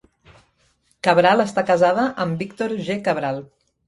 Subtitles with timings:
[1.07, 2.97] Cabral està casada amb Víctor G.
[3.09, 3.39] Cabral.